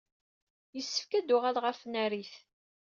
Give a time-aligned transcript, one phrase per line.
[0.75, 2.33] Yessefk ad uɣaleɣ ɣer tnarit.